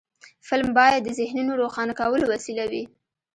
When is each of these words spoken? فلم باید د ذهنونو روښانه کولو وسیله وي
فلم 0.47 0.69
باید 0.77 1.01
د 1.03 1.09
ذهنونو 1.19 1.59
روښانه 1.61 1.93
کولو 2.01 2.25
وسیله 2.33 2.63
وي 2.71 2.83